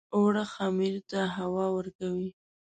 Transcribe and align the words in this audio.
اوړه 0.15 0.43
خمیر 0.53 0.95
ته 1.11 1.19
هوا 1.37 1.65
ورکوي 1.77 2.29